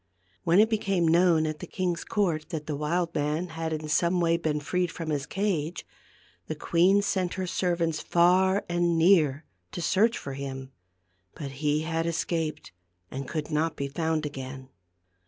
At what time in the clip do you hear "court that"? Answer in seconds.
2.03-2.65